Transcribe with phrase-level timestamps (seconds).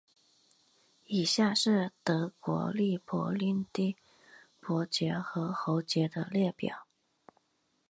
[1.05, 3.95] 以下是德国利珀领地
[4.59, 6.87] 伯爵和侯爵的列表。